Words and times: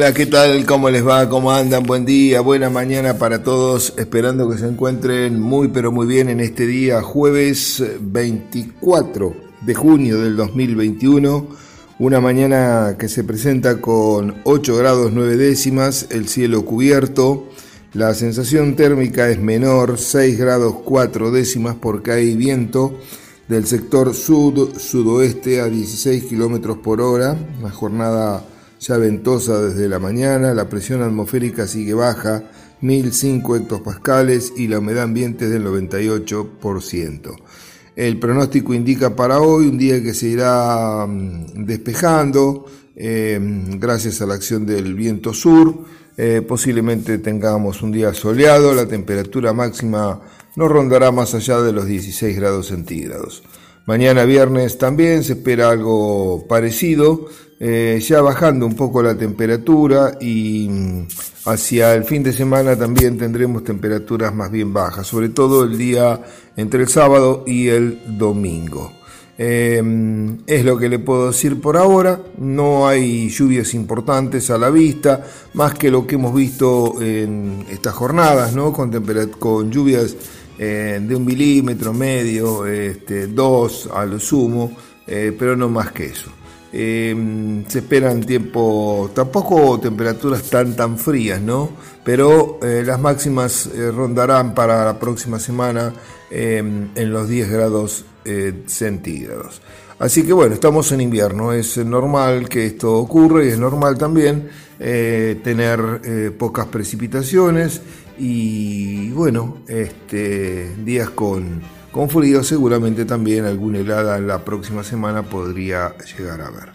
Hola, 0.00 0.14
¿qué 0.14 0.24
tal? 0.24 0.64
¿Cómo 0.64 0.88
les 0.88 1.06
va? 1.06 1.28
¿Cómo 1.28 1.52
andan? 1.52 1.82
Buen 1.82 2.06
día, 2.06 2.40
buena 2.40 2.70
mañana 2.70 3.18
para 3.18 3.42
todos. 3.42 3.92
Esperando 3.98 4.48
que 4.48 4.56
se 4.56 4.66
encuentren 4.66 5.38
muy, 5.38 5.68
pero 5.68 5.92
muy 5.92 6.06
bien 6.06 6.30
en 6.30 6.40
este 6.40 6.66
día, 6.66 7.02
jueves 7.02 7.84
24 8.00 9.36
de 9.60 9.74
junio 9.74 10.18
del 10.18 10.36
2021. 10.38 11.48
Una 11.98 12.18
mañana 12.18 12.96
que 12.98 13.10
se 13.10 13.24
presenta 13.24 13.82
con 13.82 14.36
8 14.44 14.74
grados 14.74 15.12
9 15.12 15.36
décimas, 15.36 16.06
el 16.08 16.28
cielo 16.28 16.64
cubierto. 16.64 17.50
La 17.92 18.14
sensación 18.14 18.76
térmica 18.76 19.28
es 19.28 19.38
menor, 19.38 19.98
6 19.98 20.38
grados 20.38 20.76
4 20.82 21.30
décimas 21.30 21.76
porque 21.78 22.12
hay 22.12 22.36
viento 22.36 22.94
del 23.48 23.66
sector 23.66 24.14
sud-sudoeste 24.14 25.60
a 25.60 25.66
16 25.66 26.24
kilómetros 26.24 26.78
por 26.78 27.02
hora. 27.02 27.36
Una 27.60 27.70
jornada 27.70 28.42
ya 28.80 28.96
ventosa 28.96 29.60
desde 29.60 29.88
la 29.88 29.98
mañana, 29.98 30.54
la 30.54 30.68
presión 30.68 31.02
atmosférica 31.02 31.66
sigue 31.66 31.92
baja, 31.94 32.44
1005 32.80 33.56
hectopascales 33.56 34.54
y 34.56 34.68
la 34.68 34.78
humedad 34.78 35.04
ambiente 35.04 35.44
es 35.44 35.50
del 35.50 35.66
98%. 35.66 37.36
El 37.94 38.18
pronóstico 38.18 38.72
indica 38.72 39.14
para 39.14 39.40
hoy 39.40 39.66
un 39.66 39.76
día 39.76 40.02
que 40.02 40.14
se 40.14 40.28
irá 40.28 41.06
mm, 41.06 41.64
despejando 41.66 42.64
eh, 42.96 43.38
gracias 43.78 44.22
a 44.22 44.26
la 44.26 44.34
acción 44.34 44.64
del 44.64 44.94
viento 44.94 45.34
sur. 45.34 45.84
Eh, 46.16 46.42
posiblemente 46.46 47.18
tengamos 47.18 47.82
un 47.82 47.92
día 47.92 48.14
soleado, 48.14 48.74
la 48.74 48.86
temperatura 48.86 49.52
máxima 49.52 50.20
no 50.56 50.68
rondará 50.68 51.12
más 51.12 51.34
allá 51.34 51.60
de 51.60 51.72
los 51.72 51.86
16 51.86 52.36
grados 52.36 52.68
centígrados. 52.68 53.42
Mañana 53.90 54.24
viernes 54.24 54.78
también 54.78 55.24
se 55.24 55.32
espera 55.32 55.70
algo 55.70 56.46
parecido, 56.46 57.26
eh, 57.58 58.00
ya 58.00 58.20
bajando 58.20 58.64
un 58.64 58.76
poco 58.76 59.02
la 59.02 59.18
temperatura 59.18 60.16
y 60.20 60.68
mm, 60.70 61.08
hacia 61.46 61.94
el 61.94 62.04
fin 62.04 62.22
de 62.22 62.32
semana 62.32 62.78
también 62.78 63.18
tendremos 63.18 63.64
temperaturas 63.64 64.32
más 64.32 64.52
bien 64.52 64.72
bajas, 64.72 65.08
sobre 65.08 65.30
todo 65.30 65.64
el 65.64 65.76
día 65.76 66.22
entre 66.56 66.82
el 66.82 66.88
sábado 66.88 67.42
y 67.48 67.66
el 67.66 68.16
domingo. 68.16 68.92
Em, 69.36 70.38
es 70.46 70.64
lo 70.64 70.78
que 70.78 70.88
le 70.88 71.00
puedo 71.00 71.26
decir 71.26 71.60
por 71.60 71.76
ahora, 71.76 72.20
no 72.38 72.86
hay 72.86 73.28
lluvias 73.28 73.74
importantes 73.74 74.50
a 74.50 74.58
la 74.58 74.70
vista, 74.70 75.26
más 75.54 75.74
que 75.74 75.90
lo 75.90 76.06
que 76.06 76.14
hemos 76.14 76.32
visto 76.32 77.02
en 77.02 77.66
estas 77.68 77.94
jornadas, 77.94 78.54
¿no? 78.54 78.72
con, 78.72 78.92
con 79.40 79.72
lluvias 79.72 80.14
eh, 80.62 81.00
de 81.00 81.16
un 81.16 81.24
milímetro 81.24 81.94
medio, 81.94 82.66
este, 82.66 83.28
dos 83.28 83.88
a 83.94 84.04
lo 84.04 84.20
sumo, 84.20 84.76
eh, 85.06 85.34
pero 85.38 85.56
no 85.56 85.70
más 85.70 85.90
que 85.90 86.04
eso. 86.04 86.30
Eh, 86.70 87.64
se 87.66 87.78
esperan 87.78 88.20
tiempo, 88.20 89.10
tampoco 89.14 89.80
temperaturas 89.80 90.42
tan 90.50 90.76
tan 90.76 90.98
frías, 90.98 91.40
¿no? 91.40 91.70
Pero 92.04 92.58
las 92.60 93.00
máximas 93.00 93.70
rondarán 93.94 94.54
para 94.54 94.84
la 94.84 94.98
próxima 94.98 95.38
semana 95.38 95.94
en 96.30 97.10
los 97.10 97.28
10 97.28 97.50
grados 97.50 98.04
centígrados. 98.66 99.62
Así 99.98 100.24
que 100.24 100.32
bueno, 100.34 100.54
estamos 100.54 100.92
en 100.92 101.00
invierno, 101.00 101.52
es 101.54 101.78
normal 101.78 102.48
que 102.50 102.66
esto 102.66 102.98
ocurra 102.98 103.44
y 103.44 103.48
es 103.48 103.58
normal 103.58 103.96
también 103.96 104.48
tener 104.78 106.32
pocas 106.38 106.66
precipitaciones 106.66 107.82
y 108.20 109.10
bueno, 109.10 109.58
este, 109.66 110.74
días 110.84 111.10
con 111.10 111.62
con 111.92 112.08
frío 112.08 112.44
seguramente 112.44 113.04
también 113.04 113.44
alguna 113.44 113.78
helada 113.78 114.16
en 114.16 114.26
la 114.28 114.44
próxima 114.44 114.84
semana 114.84 115.22
podría 115.22 115.94
llegar 116.16 116.40
a 116.40 116.50
ver. 116.50 116.70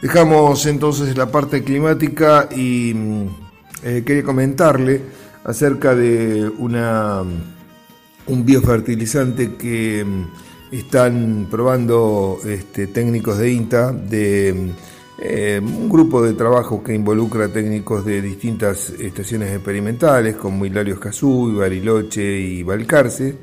Dejamos 0.00 0.64
entonces 0.66 1.16
la 1.16 1.26
parte 1.26 1.64
climática 1.64 2.48
y 2.54 2.92
mm, 2.94 3.26
eh, 3.82 4.02
quería 4.06 4.22
comentarle 4.22 5.00
acerca 5.44 5.94
de 5.96 6.48
una, 6.58 7.22
un 8.26 8.44
biofertilizante 8.44 9.56
que 9.56 10.04
mm, 10.04 10.74
están 10.74 11.48
probando 11.50 12.38
este, 12.44 12.86
técnicos 12.86 13.38
de 13.38 13.50
INTA, 13.50 13.90
de 13.90 14.54
mm, 14.54 14.70
eh, 15.20 15.60
un 15.60 15.88
grupo 15.88 16.22
de 16.22 16.34
trabajo 16.34 16.80
que 16.80 16.94
involucra 16.94 17.48
técnicos 17.48 18.04
de 18.04 18.22
distintas 18.22 18.90
estaciones 18.90 19.50
experimentales 19.50 20.36
como 20.36 20.64
Hilario 20.64 20.94
Escazú, 20.94 21.56
Bariloche 21.56 22.38
y 22.38 22.62
Balcarce 22.62 23.34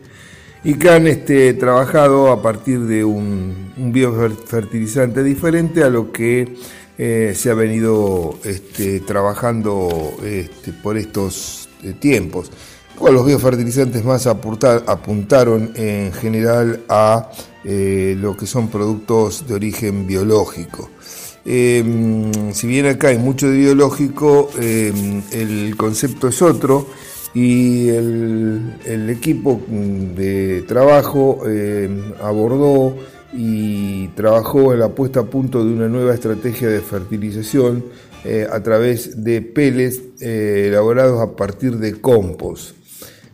y 0.64 0.76
que 0.76 0.90
han 0.90 1.06
este, 1.06 1.54
trabajado 1.56 2.32
a 2.32 2.42
partir 2.42 2.80
de 2.80 3.04
un, 3.04 3.74
biofertilizante 3.76 5.22
diferente 5.22 5.84
a 5.84 5.90
lo 5.90 6.14
que 6.14 6.56
eh, 6.98 7.34
se 7.36 7.52
ha 7.52 7.54
venido 7.54 8.40
este, 8.46 9.02
trabajando 9.02 10.14
este, 10.24 10.72
por 10.72 10.96
estos 10.96 11.68
eh, 11.84 11.92
tiempos. 12.00 12.52
los 13.02 13.26
biofertilizantes 13.26 14.06
más 14.06 14.28
apuntaron 14.28 15.74
en 15.76 16.14
general 16.14 16.86
a 16.88 17.30
lo 17.66 18.38
que 18.38 18.46
son 18.46 18.70
productos 18.70 19.46
de 19.48 19.56
origen 19.56 20.08
biológico. 20.08 20.90
Em, 21.46 22.54
si 22.54 22.66
bien 22.66 22.88
acá 22.88 23.10
hay 23.10 23.20
mucho 23.20 23.50
de 23.50 23.58
biológico, 23.58 24.50
em, 24.60 25.22
el 25.32 25.78
concepto 25.78 26.28
es 26.28 26.42
otro 26.42 26.88
y 27.36 27.90
el, 27.90 29.10
equipo 29.10 29.62
de 29.68 30.64
trabajo 30.68 31.44
eh, 31.46 31.90
abordó 32.22 32.96
y 33.34 34.08
trabajó 34.10 34.74
en 34.74 34.80
la 34.80 34.90
puesta 34.90 35.22
a 35.22 35.26
punto 35.26 35.64
de 35.64 35.74
una 35.74 35.88
nueva 35.88 36.14
estrategia 36.14 36.70
de 36.70 36.80
fertilización 36.80 37.86
eh, 38.24 38.48
a 38.50 38.64
través 38.64 39.24
de 39.24 39.42
peles 39.42 40.02
eh, 40.22 40.66
elaborados 40.70 41.22
a 41.22 41.36
partir 41.36 41.78
de 41.78 42.02
compost. 42.02 42.76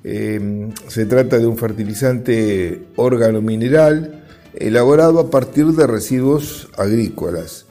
se 0.03 1.05
trata 1.05 1.37
de 1.37 1.45
un 1.45 1.57
fertilizante 1.57 2.87
órgano 2.95 3.41
mineral 3.41 4.23
elaborado 4.55 5.19
a 5.19 5.29
partir 5.29 5.67
de 5.67 5.87
residuos 5.87 6.69
agrícolas. 6.75 7.70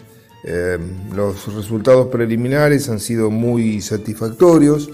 Los 1.14 1.54
resultados 1.54 2.06
preliminares 2.08 2.88
han 2.88 2.98
sido 2.98 3.30
muy 3.30 3.80
satisfactorios 3.82 4.90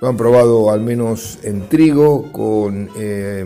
lo 0.00 0.08
han 0.08 0.16
probado 0.16 0.70
al 0.70 0.80
menos 0.80 1.38
en 1.42 1.68
trigo 1.68 2.32
con 2.32 2.88
eh, 2.96 3.44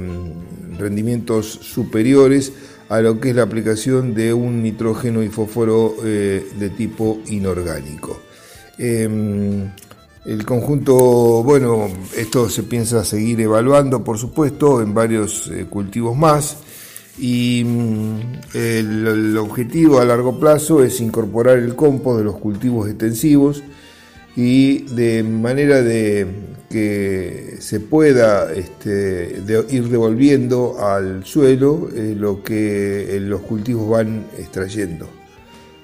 rendimientos 0.78 1.46
superiores 1.46 2.52
a 2.88 3.00
lo 3.00 3.18
que 3.20 3.30
es 3.30 3.36
la 3.36 3.42
aplicación 3.42 4.14
de 4.14 4.32
un 4.32 4.62
nitrógeno 4.62 5.22
y 5.22 5.28
fósforo 5.28 5.96
eh, 6.04 6.46
de 6.58 6.70
tipo 6.70 7.18
inorgánico. 7.26 8.20
El 8.78 10.46
conjunto, 10.46 10.94
bueno, 11.42 11.86
esto 12.16 12.48
se 12.48 12.62
piensa 12.62 13.04
seguir 13.04 13.42
evaluando, 13.42 14.02
por 14.02 14.16
supuesto, 14.16 14.80
en 14.80 14.94
varios 14.94 15.48
eh, 15.48 15.66
cultivos 15.68 16.16
más. 16.16 16.58
Y 17.18 17.62
mm, 17.64 18.20
el, 18.54 19.36
objetivo 19.38 20.00
a 20.00 20.04
largo 20.04 20.38
plazo 20.40 20.82
es 20.82 21.00
incorporar 21.00 21.58
el 21.58 21.76
compost 21.76 22.18
de 22.18 22.24
los 22.24 22.36
cultivos 22.38 22.88
extensivos 22.88 23.62
y 24.36 24.82
de 24.94 25.22
manera 25.22 25.80
de 25.82 26.26
que 26.68 27.56
se 27.60 27.78
pueda 27.78 28.52
este, 28.52 29.40
ir 29.70 29.88
devolviendo 29.88 30.84
al 30.84 31.24
suelo 31.24 31.88
eh, 31.94 32.16
lo 32.18 32.42
que 32.42 33.16
eh, 33.16 33.20
los 33.20 33.42
cultivos 33.42 33.88
van 33.88 34.26
extrayendo. 34.38 35.08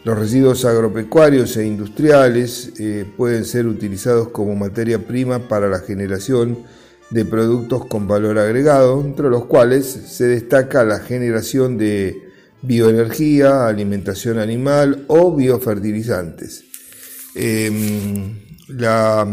Los 0.03 0.19
residuos 0.19 0.65
agropecuarios 0.65 1.57
e 1.59 1.67
industriales 1.67 2.73
eh, 2.79 3.05
pueden 3.17 3.45
ser 3.45 3.67
utilizados 3.67 4.31
como 4.31 4.57
materia 4.57 4.99
prima 5.07 5.41
para 5.41 5.69
la 5.69 5.81
generación 5.81 6.59
de 7.11 7.25
productos 7.25 7.87
con 7.87 8.07
valor 8.07 8.39
agregado, 8.39 9.01
entre 9.01 9.29
los 9.29 9.47
cuales 9.47 9.87
se 9.87 10.29
destaca 10.29 10.85
la 10.85 11.01
generación 11.01 11.77
de 11.77 12.31
bioenergía, 12.63 13.67
alimentación 13.67 14.39
animal 14.39 15.05
o 15.09 15.35
biofertilizantes. 15.35 16.65
Em, 17.35 18.39
la, 18.69 19.27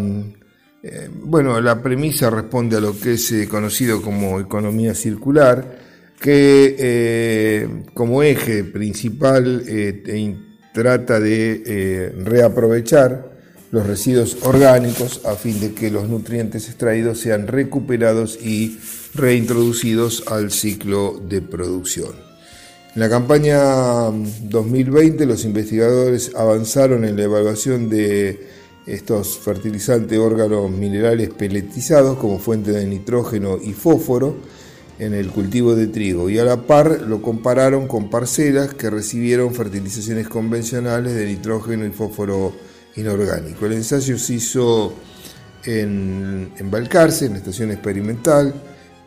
eh, 0.81 1.09
bueno, 1.13 1.59
la 1.61 1.81
premisa 1.81 2.29
responde 2.29 2.77
a 2.77 2.79
lo 2.79 2.99
que 2.99 3.13
es 3.13 3.31
eh, 3.31 3.47
conocido 3.47 4.01
como 4.01 4.39
economía 4.39 4.95
circular, 4.95 5.85
que 6.19 6.75
eh, 6.79 7.83
como 7.93 8.23
eje 8.23 8.63
principal 8.63 9.63
trata 10.73 11.19
de 11.19 12.11
reaprovechar 12.23 13.36
los 13.71 13.85
residuos 13.85 14.37
orgánicos 14.43 15.25
a 15.25 15.35
fin 15.35 15.59
de 15.59 15.73
que 15.73 15.91
los 15.91 16.07
nutrientes 16.07 16.67
extraídos 16.67 17.19
sean 17.19 17.47
recuperados 17.47 18.39
y 18.41 18.79
reintroducidos 19.13 20.23
al 20.27 20.51
ciclo 20.51 21.19
de 21.27 21.41
producción. 21.41 22.27
En 22.95 23.01
la 23.01 23.09
campaña 23.09 23.59
2020 24.43 25.25
los 25.25 25.45
investigadores 25.45 26.31
avanzaron 26.35 27.05
en 27.05 27.17
la 27.17 27.23
evaluación 27.23 27.89
de 27.89 28.47
estos 28.87 29.37
fertilizantes 29.37 30.17
órganos 30.17 30.71
minerales 30.71 31.29
peletizados 31.29 32.17
como 32.17 32.39
fuente 32.39 32.71
de 32.71 32.85
nitrógeno 32.85 33.59
y 33.61 33.73
fósforo 33.73 34.37
en 34.97 35.13
el 35.13 35.29
cultivo 35.29 35.75
de 35.75 35.87
trigo 35.87 36.29
y 36.29 36.39
a 36.39 36.45
la 36.45 36.65
par 36.65 37.01
lo 37.01 37.21
compararon 37.21 37.87
con 37.87 38.09
parcelas 38.09 38.73
que 38.73 38.89
recibieron 38.89 39.53
fertilizaciones 39.53 40.27
convencionales 40.27 41.13
de 41.13 41.25
nitrógeno 41.25 41.85
y 41.85 41.91
fósforo 41.91 42.53
inorgánico. 42.97 43.65
El 43.65 43.73
ensayo 43.73 44.17
se 44.17 44.33
hizo 44.33 44.93
en, 45.63 46.51
en 46.57 46.71
Balcarce, 46.71 47.25
en 47.25 47.33
la 47.33 47.37
estación 47.39 47.71
experimental, 47.71 48.53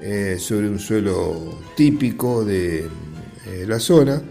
eh, 0.02 0.36
sobre 0.38 0.66
un 0.66 0.78
suelo 0.78 1.58
típico 1.76 2.42
de 2.42 2.78
eh, 2.78 3.64
la 3.66 3.78
zona 3.78 4.22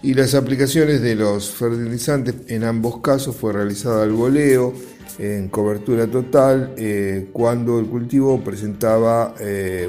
y 0.00 0.14
las 0.14 0.36
aplicaciones 0.36 1.02
de 1.02 1.16
los 1.16 1.50
fertilizantes 1.50 2.34
en 2.46 2.62
ambos 2.62 3.00
casos 3.00 3.34
fue 3.34 3.52
realizada 3.52 4.04
al 4.04 4.12
goleo 4.12 4.72
en 5.18 5.48
cobertura 5.48 6.06
total 6.06 6.74
eh, 6.76 7.28
cuando 7.32 7.80
el 7.80 7.86
cultivo 7.86 8.38
presentaba 8.44 9.34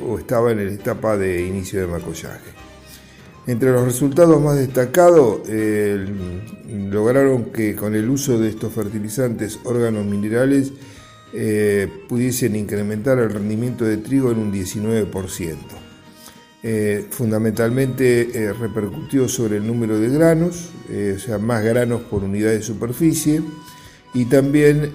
o 0.07 0.18
estaba 0.18 0.53
en 0.53 0.65
la 0.65 0.74
etapa 0.74 1.18
de 1.18 1.45
inicio 1.45 1.81
de 1.81 1.85
macollaje. 1.85 2.66
Entre 3.47 3.71
los 3.71 3.85
resultados 3.85 4.41
más 4.41 4.57
destacados, 4.57 5.39
lograron 6.67 7.45
que 7.45 7.75
con 7.77 7.95
el 7.95 8.09
uso 8.09 8.38
de 8.38 8.49
estos 8.49 8.73
fertilizantes 8.73 9.57
órganos 9.63 10.05
minerales 10.05 10.73
eh, 11.33 11.88
pudiesen 12.07 12.55
incrementar 12.55 13.19
el 13.19 13.29
rendimiento 13.29 13.85
de 13.85 13.97
trigo 13.97 14.31
en 14.31 14.39
un 14.39 14.53
19%. 14.53 15.55
Eh, 16.63 17.05
fundamentalmente 17.09 18.29
eh, 18.33 18.53
repercutió 18.53 19.29
sobre 19.29 19.57
el 19.57 19.67
número 19.67 20.00
de 20.00 20.09
granos, 20.09 20.69
o 21.15 21.19
sea, 21.19 21.38
más 21.38 21.63
granos 21.63 22.01
por 22.01 22.23
unidad 22.23 22.51
de 22.51 22.61
superficie, 22.61 23.41
y 24.13 24.25
también 24.25 24.93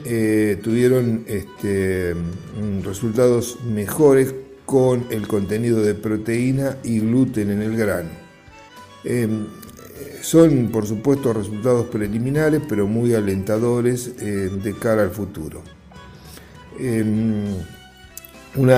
tuvieron 0.62 1.25
este, 1.26 2.14
mm, 2.14 2.82
resultados 2.82 3.58
mejores 3.64 4.34
con 4.64 5.06
el 5.10 5.28
contenido 5.28 5.82
de 5.82 5.94
proteína 5.94 6.78
y 6.82 7.00
gluten 7.00 7.50
en 7.50 7.62
el 7.62 7.76
grano. 7.76 8.21
Em, 9.04 9.46
son, 10.22 10.69
por 10.72 10.87
supuesto, 10.87 11.32
resultados 11.32 11.87
preliminares, 11.87 12.62
pero 12.69 12.87
muy 12.87 13.14
alentadores 13.14 14.16
de 14.16 14.75
cara 14.78 15.02
al 15.02 15.10
futuro. 15.10 15.62
Em, 16.78 17.44
un 18.54 18.70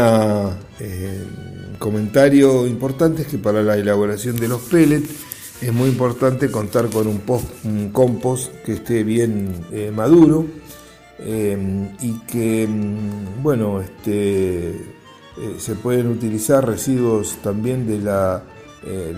comentario 1.78 2.66
importante 2.66 3.22
es 3.22 3.28
que 3.28 3.38
para 3.38 3.62
la 3.62 3.76
elaboración 3.76 4.36
de 4.36 4.48
los 4.48 4.62
pellets 4.62 5.10
es 5.60 5.72
muy 5.72 5.88
importante 5.88 6.50
contar 6.50 6.88
con 6.90 7.06
un, 7.06 7.90
compost 7.90 8.52
que 8.64 8.74
esté 8.74 9.04
bien 9.04 9.64
eh, 9.72 9.90
maduro 9.94 10.46
em, 11.18 11.88
y 12.00 12.18
que, 12.26 12.64
em, 12.64 13.42
bueno, 13.42 13.80
este, 13.80 14.70
eh, 14.70 14.76
se 15.58 15.74
pueden 15.76 16.08
utilizar 16.08 16.66
residuos 16.66 17.36
también 17.42 17.86
de 17.86 17.98
la 17.98 18.42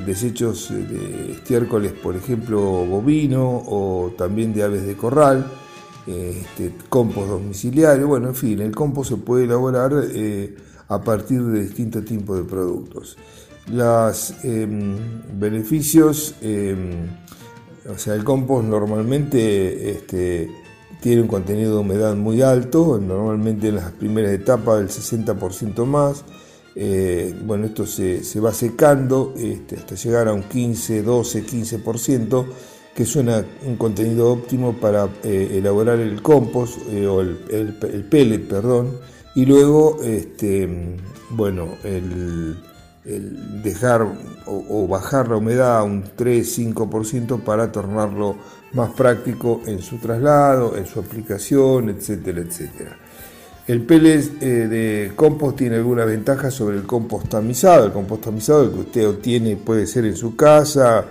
desechos 0.07 0.71
de 0.71 1.33
estiércoles, 1.33 1.93
por 1.93 2.15
ejemplo, 2.15 2.61
bovino 2.61 3.63
o 3.67 4.13
también 4.17 4.55
de 4.55 4.63
aves 4.63 4.87
de 4.87 4.97
corral 4.97 5.51
este, 6.07 6.73
compost 6.89 7.29
domiciliario, 7.29 8.07
bueno, 8.07 8.29
en 8.29 8.35
fin, 8.35 8.61
el 8.61 8.73
compost 8.75 9.11
se 9.11 9.17
puede 9.17 9.45
elaborar 9.45 9.93
eh, 10.13 10.55
a 10.89 11.03
partir 11.03 11.43
de 11.43 11.63
distintos 11.63 12.05
tipos 12.05 12.39
de 12.39 12.45
productos. 12.45 13.17
Los 13.73 14.33
em, 14.45 14.97
beneficios, 15.37 16.37
em, 16.41 17.09
o 17.93 17.99
sea, 17.99 18.15
el 18.15 18.23
compost 18.23 18.69
normalmente 18.69 19.91
este, 19.91 20.49
tiene 21.01 21.23
un 21.23 21.29
contenido 21.29 21.75
de 21.75 21.81
humedad 21.81 22.15
muy 22.15 22.41
alto, 22.41 23.01
normalmente 23.01 23.69
en 23.69 23.77
las 23.77 23.91
primeras 23.91 24.31
etapas 24.31 24.79
del 24.79 24.89
60% 24.89 25.85
más. 25.87 26.25
Eh, 26.79 27.35
bueno, 27.43 27.65
esto 27.65 27.87
se, 27.87 28.39
va 28.39 28.53
secando 28.53 29.33
este, 29.35 29.77
hasta 29.77 29.95
llegar 29.95 30.29
a 30.29 30.35
un 30.35 30.43
15, 30.43 31.03
12, 31.03 31.47
15% 31.47 32.47
que 32.95 33.03
es 33.05 33.17
un 33.17 33.77
contenido 33.77 34.33
óptimo 34.33 34.75
para 34.75 35.09
eh, 35.23 35.57
elaborar 35.59 35.99
el 35.99 36.23
compost 36.23 36.79
eh, 36.91 37.07
o 37.07 37.21
el, 37.21 37.39
el, 37.51 38.05
pellet, 38.05 38.49
perdón, 38.49 38.99
y 39.35 39.45
luego, 39.45 39.99
este, 40.03 40.97
bueno, 41.31 41.77
el, 41.85 42.57
dejar 43.63 44.07
o, 44.47 44.89
bajar 44.89 45.29
la 45.29 45.37
humedad 45.37 45.79
a 45.79 45.83
un 45.83 46.05
3-5% 46.05 47.43
para 47.43 47.71
tornarlo 47.71 48.37
más 48.73 48.91
práctico 48.93 49.61
en 49.67 49.81
su 49.81 49.99
traslado, 49.99 50.77
en 50.77 50.87
su 50.87 51.01
aplicación, 51.01 51.91
etcétera, 51.91 52.41
etcétera. 52.41 52.99
El 53.67 53.83
pellet 53.83 54.41
eh, 54.41 54.69
de 54.69 55.13
compost 55.17 55.57
tiene 55.57 55.77
algunas 55.77 56.07
ventajas 56.07 56.55
sobre 56.55 56.77
el 56.77 56.85
compost 56.85 57.29
tamizado. 57.29 57.87
El 57.87 57.93
compost 57.93 58.25
tamizado, 58.25 58.73
que 58.73 58.79
usted 58.79 59.09
obtiene, 59.09 59.57
puede 59.57 59.89
ser 59.89 60.05
en 60.05 60.17
su 60.17 60.37
casa, 60.37 61.05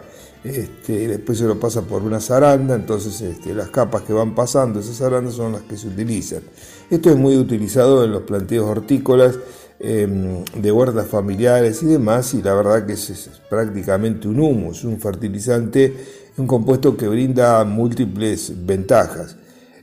este, 0.45 1.07
después 1.07 1.39
se 1.39 1.45
lo 1.45 1.59
pasa 1.59 1.81
por 1.81 2.03
una 2.03 2.19
zaranda, 2.19 2.75
entonces 2.75 3.19
este, 3.19 3.53
las 3.53 3.69
capas 3.69 4.03
que 4.03 4.13
van 4.13 4.35
pasando 4.35 4.79
esas 4.79 4.95
zarandas 4.97 5.33
son 5.33 5.53
las 5.53 5.63
que 5.63 5.75
se 5.75 5.87
utilizan. 5.87 6.43
Esto 6.89 7.09
es 7.09 7.17
muy 7.17 7.35
utilizado 7.35 8.05
en 8.05 8.11
los 8.11 8.21
planteos 8.21 8.69
hortícolas 8.69 9.39
em, 9.79 10.45
de 10.45 10.71
huertas 10.71 11.07
familiares 11.07 11.81
y 11.81 11.87
demás, 11.87 12.35
y 12.35 12.43
la 12.43 12.53
verdad 12.53 12.85
que 12.85 12.93
es, 12.93 13.29
prácticamente 13.49 14.27
un 14.27 14.39
humus, 14.39 14.83
un 14.83 14.99
fertilizante, 14.99 15.93
un 16.37 16.45
compuesto 16.45 16.95
que 16.95 17.07
brinda 17.07 17.63
múltiples 17.65 18.53
ventajas. 18.65 19.35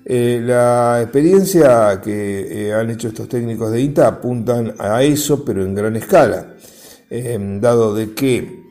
Eh, 0.04 0.40
la 0.42 1.00
experiencia 1.00 2.00
que 2.02 2.68
eh, 2.68 2.74
han 2.74 2.90
hecho 2.90 3.08
estos 3.08 3.28
técnicos 3.28 3.70
de 3.70 3.80
INTA 3.80 4.08
apuntan 4.08 4.74
a 4.78 5.02
eso, 5.02 5.44
pero 5.44 5.64
en 5.64 5.74
gran 5.74 5.94
escala, 5.94 6.54
em, 7.08 7.60
dado 7.60 7.94
de 7.94 8.12
que 8.12 8.62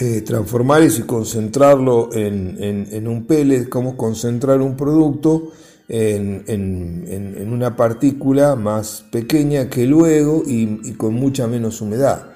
eh, 0.00 0.22
transformar 0.22 0.82
eso 0.82 1.02
y 1.02 1.04
concentrarlo 1.04 2.08
en, 2.12 3.06
un 3.06 3.26
pellet, 3.26 3.68
como 3.68 3.96
concentrar 3.96 4.60
un 4.60 4.76
producto 4.76 5.52
en, 5.88 7.52
una 7.52 7.76
partícula 7.76 8.56
más 8.56 9.04
pequeña 9.12 9.68
que 9.68 9.86
luego 9.86 10.42
y, 10.46 10.94
con 10.94 11.14
mucha 11.14 11.46
menos 11.46 11.80
humedad. 11.80 12.30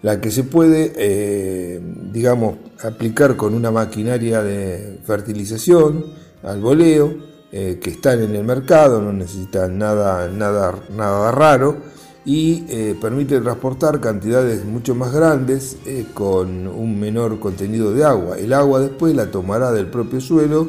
La 0.00 0.20
que 0.20 0.30
se 0.30 0.44
puede, 0.44 1.80
digamos, 2.12 2.56
aplicar 2.82 3.36
con 3.36 3.52
una 3.54 3.70
maquinaria 3.70 4.42
de 4.42 5.00
fertilización 5.04 6.06
al 6.42 6.60
voleo, 6.60 7.31
eh, 7.54 7.78
que 7.82 7.90
están 7.90 8.22
en 8.22 8.34
el 8.34 8.44
mercado, 8.44 9.02
no 9.02 9.12
necesitan 9.12 9.76
nada, 9.76 10.26
nada, 10.26 10.74
nada 10.96 11.30
raro 11.32 11.76
y 12.24 12.64
eh, 12.66 12.96
permite 12.98 13.38
transportar 13.42 14.00
cantidades 14.00 14.64
mucho 14.64 14.94
más 14.94 15.12
grandes 15.12 15.76
eh, 15.84 16.06
con 16.14 16.66
un 16.66 16.98
menor 16.98 17.38
contenido 17.40 17.92
de 17.92 18.04
agua. 18.04 18.38
El 18.38 18.54
agua 18.54 18.80
después 18.80 19.14
la 19.14 19.30
tomará 19.30 19.70
del 19.70 19.88
propio 19.88 20.18
suelo 20.18 20.66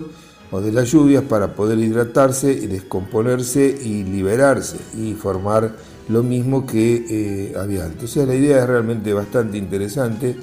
o 0.52 0.60
de 0.60 0.74
las 0.74 0.92
lluvias 0.92 1.24
para 1.24 1.56
poder 1.56 1.80
hidratarse 1.80 2.52
y 2.52 2.68
descomponerse 2.68 3.66
y 3.82 4.04
liberarse 4.04 4.76
y 4.98 5.14
formar 5.14 5.78
lo 6.10 6.22
mismo 6.22 6.66
que 6.66 7.54
había 7.58 7.86
antes. 7.86 8.04
O 8.04 8.14
sea, 8.14 8.26
la 8.26 8.36
idea 8.36 8.62
es 8.62 8.68
realmente 8.68 9.14
bastante 9.14 9.58
interesante 9.58 10.36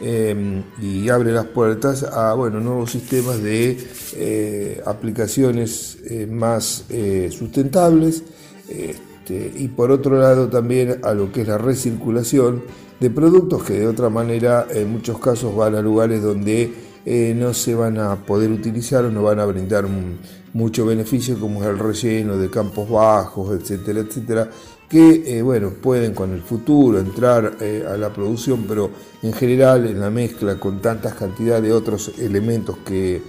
y 0.00 1.08
abre 1.08 1.32
las 1.32 1.46
puertas 1.46 2.02
a 2.02 2.34
bueno, 2.34 2.60
nuevos 2.60 2.90
sistemas 2.90 3.42
de 3.42 4.82
aplicaciones 4.84 5.98
más 6.28 6.84
sustentables 7.30 8.24
este, 8.68 9.52
y 9.56 9.68
por 9.68 9.90
otro 9.90 10.18
lado 10.18 10.48
también 10.48 11.00
a 11.02 11.14
lo 11.14 11.32
que 11.32 11.42
es 11.42 11.48
la 11.48 11.56
recirculación 11.56 12.62
de 13.00 13.08
productos 13.08 13.62
que 13.64 13.72
de 13.72 13.86
otra 13.86 14.10
manera 14.10 14.66
en 14.70 14.92
muchos 14.92 15.18
casos 15.18 15.56
van 15.56 15.74
a 15.74 15.80
lugares 15.80 16.22
donde 16.22 16.72
eh, 17.06 17.34
no 17.34 17.54
se 17.54 17.74
van 17.74 17.98
a 17.98 18.16
poder 18.16 18.50
utilizar 18.50 19.04
o 19.04 19.10
no 19.10 19.22
van 19.22 19.40
a 19.40 19.46
brindar 19.46 19.86
mucho 20.52 20.84
beneficio 20.86 21.40
como 21.40 21.62
es 21.62 21.68
el 21.68 21.78
relleno 21.78 22.36
de 22.36 22.50
campos 22.50 22.88
bajos, 22.88 23.60
etcétera, 23.60 24.00
etcétera, 24.00 24.50
que 24.88 25.38
eh, 25.38 25.42
bueno, 25.42 25.70
pueden 25.70 26.14
con 26.14 26.32
el 26.32 26.42
futuro 26.42 26.98
entrar 26.98 27.56
eh, 27.60 27.84
a 27.88 27.96
la 27.96 28.12
producción, 28.12 28.64
pero 28.68 28.90
en 29.22 29.32
general 29.32 29.86
en 29.86 30.00
la 30.00 30.10
mezcla 30.10 30.58
con 30.58 30.80
tantas 30.80 31.14
cantidades 31.14 31.62
de 31.62 31.72
otros 31.72 32.12
elementos 32.18 32.78
que 32.84 33.22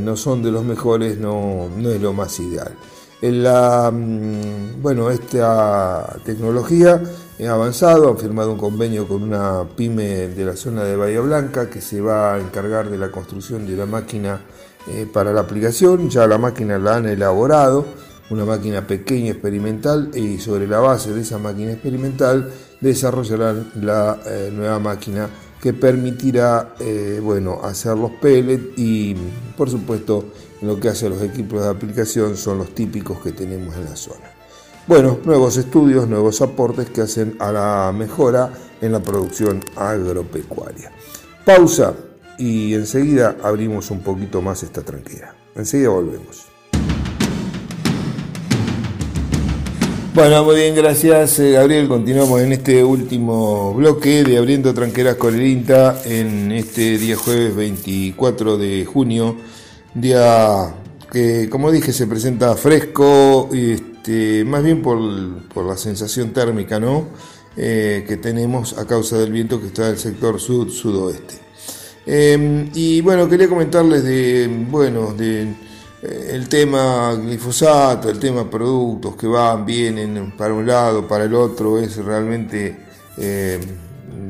no 0.00 0.14
son 0.14 0.42
de 0.42 0.52
los 0.52 0.62
mejores 0.62 1.16
no, 1.16 1.70
no 1.74 1.88
es 1.88 1.98
lo 1.98 2.12
más 2.12 2.38
ideal. 2.38 2.76
La, 3.22 3.90
mm, 3.90 4.82
bueno, 4.82 5.10
esta 5.10 6.14
tecnología 6.24 7.00
ha 7.42 7.50
avanzado, 7.50 8.10
han 8.10 8.18
firmado 8.18 8.52
un 8.52 8.58
convenio 8.58 9.08
con 9.08 9.22
una 9.22 9.64
pyme 9.74 10.28
de 10.28 10.44
la 10.44 10.54
zona 10.54 10.84
de 10.84 10.94
Bahía 10.94 11.20
Blanca 11.20 11.70
que 11.70 11.80
se 11.80 12.02
va 12.02 12.34
a 12.34 12.38
encargar 12.38 12.90
de 12.90 12.98
la 12.98 13.10
construcción 13.10 13.66
de 13.66 13.76
la 13.76 13.86
máquina 13.86 14.40
eh, 14.88 15.08
para 15.10 15.32
la 15.32 15.40
aplicación. 15.40 16.10
Ya 16.10 16.26
la 16.26 16.36
máquina 16.36 16.78
la 16.78 16.96
han 16.96 17.06
elaborado, 17.06 17.86
una 18.30 18.44
máquina 18.44 18.86
pequeña 18.86 19.32
experimental 19.32 20.10
y 20.14 20.38
sobre 20.38 20.66
la 20.66 20.80
base 20.80 21.12
de 21.12 21.20
esa 21.20 21.38
máquina 21.38 21.72
experimental 21.72 22.50
desarrollarán 22.80 23.70
la 23.80 24.18
eh, 24.26 24.50
nueva 24.52 24.78
máquina 24.78 25.28
que 25.60 25.72
permitirá 25.72 26.74
eh, 26.78 27.20
bueno, 27.22 27.60
hacer 27.62 27.96
los 27.96 28.12
pellets 28.12 28.78
y 28.78 29.14
por 29.56 29.70
supuesto 29.70 30.26
lo 30.60 30.78
que 30.78 30.88
hace 30.88 31.08
los 31.08 31.22
equipos 31.22 31.62
de 31.62 31.68
aplicación 31.68 32.36
son 32.36 32.58
los 32.58 32.74
típicos 32.74 33.18
que 33.20 33.32
tenemos 33.32 33.74
en 33.76 33.84
la 33.84 33.96
zona. 33.96 34.30
Bueno, 34.86 35.18
nuevos 35.24 35.56
estudios, 35.56 36.06
nuevos 36.06 36.42
aportes 36.42 36.90
que 36.90 37.00
hacen 37.00 37.36
a 37.40 37.50
la 37.50 37.92
mejora 37.96 38.52
en 38.82 38.92
la 38.92 39.00
producción 39.00 39.60
agropecuaria. 39.76 40.92
Pausa 41.46 41.94
y 42.36 42.74
enseguida 42.74 43.36
abrimos 43.42 43.90
un 43.90 44.00
poquito 44.00 44.42
más 44.42 44.62
esta 44.62 44.82
tranquera. 44.82 45.34
Enseguida 45.54 45.88
volvemos. 45.88 46.43
Bueno, 50.14 50.44
muy 50.44 50.54
bien, 50.54 50.76
gracias 50.76 51.40
eh, 51.40 51.50
Gabriel. 51.50 51.88
Continuamos 51.88 52.40
en 52.40 52.52
este 52.52 52.84
último 52.84 53.74
bloque 53.74 54.22
de 54.22 54.38
Abriendo 54.38 54.72
Tranqueras 54.72 55.16
con 55.16 55.34
el 55.34 55.44
INTA 55.44 56.02
en 56.04 56.52
este 56.52 56.98
día 56.98 57.16
jueves 57.16 57.56
24 57.56 58.56
de 58.56 58.84
junio, 58.84 59.36
día 59.92 60.72
que 61.10 61.50
como 61.50 61.72
dije 61.72 61.92
se 61.92 62.06
presenta 62.06 62.54
fresco, 62.54 63.48
este, 63.52 64.44
más 64.44 64.62
bien 64.62 64.82
por, 64.82 65.00
la 65.00 65.76
sensación 65.76 66.32
térmica 66.32 66.78
¿no? 66.78 67.08
Eh, 67.56 68.04
que 68.06 68.16
tenemos 68.16 68.78
a 68.78 68.86
causa 68.86 69.18
del 69.18 69.32
viento 69.32 69.60
que 69.60 69.66
está 69.66 69.86
en 69.86 69.94
el 69.94 69.98
sector 69.98 70.38
sud-sudoeste. 70.38 71.34
Em, 72.06 72.70
y 72.72 73.00
bueno, 73.00 73.28
quería 73.28 73.48
comentarles 73.48 74.04
de, 74.04 74.48
bueno, 74.70 75.12
de 75.12 75.54
el 76.04 76.48
tema 76.48 77.14
glifosato, 77.14 78.10
el 78.10 78.18
tema 78.18 78.48
productos 78.48 79.16
que 79.16 79.26
van, 79.26 79.64
vienen 79.64 80.32
para 80.36 80.52
un 80.52 80.66
lado, 80.66 81.08
para 81.08 81.24
el 81.24 81.34
otro, 81.34 81.78
es 81.78 81.96
realmente, 81.96 82.76
eh, 83.16 83.60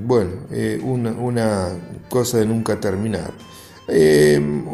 bueno, 0.07 0.31
eh, 0.50 0.81
una, 0.83 1.71
cosa 2.09 2.38
de 2.38 2.47
nunca 2.47 2.78
terminar. 2.78 3.33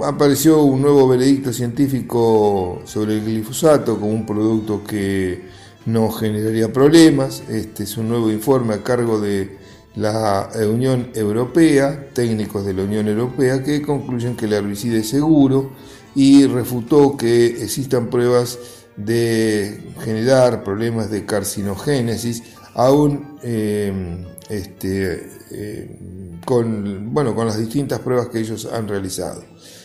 apareció 0.05 0.63
un 0.63 0.83
nuevo 0.83 1.09
veredicto 1.09 1.53
científico 1.53 2.83
sobre 2.85 3.15
el 3.15 3.25
glifosato 3.25 3.99
como 3.99 4.13
un 4.13 4.27
producto 4.27 4.85
que 4.85 5.49
no 5.87 6.11
generaría 6.11 6.73
problemas. 6.73 7.43
Este 7.49 7.85
es 7.85 7.97
un 7.97 8.09
nuevo 8.09 8.31
informe 8.31 8.75
a 8.75 8.83
cargo 8.83 9.19
de 9.19 9.59
la 9.97 10.51
Unión 10.71 11.11
Europea, 11.15 12.11
técnicos 12.13 12.67
de 12.67 12.75
la 12.75 12.83
Unión 12.83 13.09
Europea, 13.09 13.63
que 13.63 13.81
concluyen 13.81 14.37
que 14.37 14.45
el 14.47 14.53
herbicida 14.53 14.99
es 14.99 15.09
seguro 15.09 15.71
y 16.15 16.47
refutó 16.47 17.17
que 17.17 17.47
existan 17.47 18.11
pruebas 18.11 18.59
de 18.97 19.93
generar 20.03 20.65
problemas 20.65 21.11
de 21.11 21.25
carcinogénesis, 21.25 22.43
aún 22.75 23.39
eh, 23.43 24.27
este, 24.49 25.29
eh, 25.51 25.99
con, 26.45 27.13
bueno, 27.13 27.35
con 27.35 27.47
las 27.47 27.59
distintas 27.59 28.01
pruebas 28.01 28.29
que 28.29 28.41
ellos 28.41 28.69
han 28.73 28.89
realizado. 28.89 29.45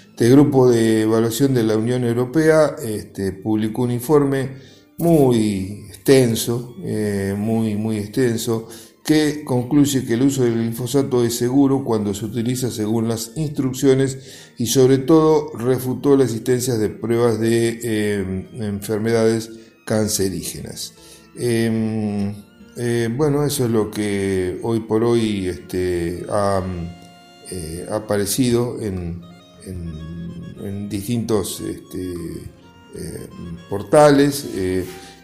Este 0.10 0.30
grupo 0.30 0.70
de 0.70 1.02
evaluación 1.02 1.54
de 1.54 1.64
la 1.64 1.76
Unión 1.76 2.04
Europea 2.04 2.76
este, 2.82 3.34
publicó 3.34 3.84
un 3.84 3.92
informe 3.92 4.52
muy 4.98 5.88
extenso, 5.90 6.76
eh, 6.84 7.36
muy, 7.38 7.76
muy 7.76 7.98
extenso, 7.98 8.68
que 9.06 9.44
concluye 9.44 10.04
que 10.04 10.16
el 10.16 10.24
uso 10.24 10.44
del 10.44 10.56
glifosato 10.56 11.24
es 11.24 11.38
seguro 11.38 11.84
cuando 11.84 12.16
se 12.16 12.26
utiliza 12.26 12.72
según 12.72 13.08
las 13.08 13.34
instrucciones 13.36 14.18
y 14.58 14.66
sobre 14.66 14.98
todo 14.98 15.52
refutó 15.56 16.18
la 16.18 16.24
existencia 16.24 16.74
de 16.76 16.90
pruebas 16.90 17.40
de 17.40 17.80
eh, 17.84 18.48
enfermedades 18.54 19.52
cancerígenas. 19.86 20.96
Em, 21.38 22.34
eh, 22.78 23.08
bueno, 23.16 23.46
eso 23.46 23.66
es 23.66 23.72
lo 23.72 23.92
que 23.92 24.60
hoy 24.64 24.80
por 24.80 25.04
hoy 25.04 25.50
este, 25.50 26.26
ha 26.28 26.64
eh, 27.52 27.86
aparecido 27.92 28.82
en, 28.82 29.22
distintos 30.90 31.60
este, 31.62 32.14
portales. 33.70 34.46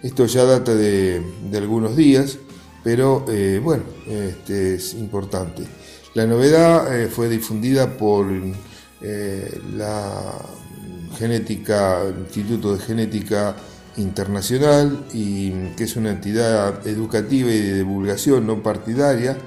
esto 0.03 0.25
ya 0.25 0.43
data 0.45 0.73
de 0.75 1.21
algunos 1.53 1.95
días 1.95 2.38
pero 2.83 3.25
eh, 3.29 3.59
bueno, 3.63 3.83
este 4.07 4.75
es 4.75 4.93
importante. 4.93 5.63
La 6.13 6.25
novedad 6.25 7.00
eh, 7.00 7.07
fue 7.07 7.29
difundida 7.29 7.97
por 7.97 8.27
eh, 9.01 9.61
la 9.75 10.33
genética, 11.17 12.03
Instituto 12.17 12.75
de 12.75 12.79
Genética 12.79 13.55
Internacional, 13.97 15.05
y, 15.13 15.51
que 15.77 15.83
es 15.83 15.95
una 15.95 16.11
entidad 16.11 16.85
educativa 16.88 17.51
y 17.51 17.59
de 17.59 17.75
divulgación 17.75 18.47
no 18.47 18.63
partidaria, 18.63 19.38